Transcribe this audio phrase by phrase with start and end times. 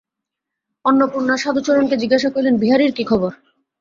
[0.85, 3.31] অন্নপূর্ণা সাধুচরণকে জিজ্ঞাসা করিলেন, বিহারীর কী খবর।